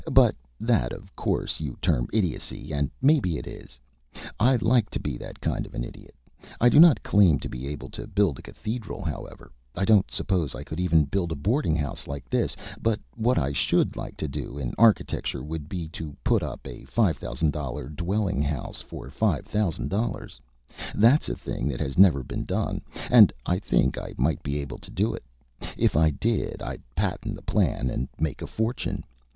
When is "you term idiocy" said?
1.59-2.71